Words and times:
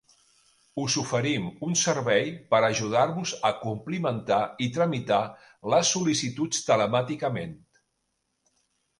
Us 0.83 0.93
oferim 0.99 1.43
un 1.65 1.75
servei 1.81 2.31
per 2.53 2.61
ajudar-vos 2.69 3.33
a 3.49 3.51
complimentar 3.65 4.39
i 4.67 4.69
tramitar 4.77 5.19
les 5.75 5.91
sol·licituds 5.97 6.63
telemàticament. 6.71 7.53